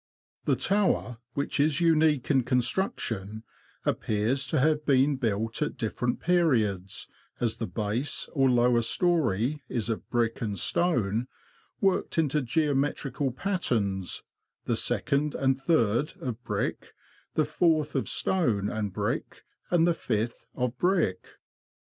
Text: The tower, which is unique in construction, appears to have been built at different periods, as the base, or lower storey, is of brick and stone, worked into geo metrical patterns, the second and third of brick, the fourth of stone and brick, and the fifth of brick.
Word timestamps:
The 0.45 0.55
tower, 0.55 1.19
which 1.35 1.59
is 1.59 1.79
unique 1.79 2.31
in 2.31 2.41
construction, 2.41 3.43
appears 3.85 4.47
to 4.47 4.59
have 4.59 4.83
been 4.83 5.15
built 5.17 5.61
at 5.61 5.77
different 5.77 6.19
periods, 6.19 7.07
as 7.39 7.57
the 7.57 7.67
base, 7.67 8.27
or 8.33 8.49
lower 8.49 8.81
storey, 8.81 9.61
is 9.69 9.89
of 9.89 10.09
brick 10.09 10.41
and 10.41 10.57
stone, 10.57 11.27
worked 11.81 12.17
into 12.17 12.41
geo 12.41 12.73
metrical 12.73 13.29
patterns, 13.31 14.23
the 14.65 14.75
second 14.75 15.35
and 15.35 15.61
third 15.61 16.13
of 16.19 16.43
brick, 16.43 16.95
the 17.35 17.45
fourth 17.45 17.93
of 17.93 18.09
stone 18.09 18.69
and 18.71 18.91
brick, 18.93 19.43
and 19.69 19.85
the 19.85 19.93
fifth 19.93 20.47
of 20.55 20.75
brick. 20.79 21.27